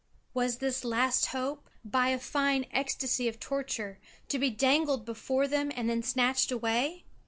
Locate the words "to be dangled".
4.29-5.05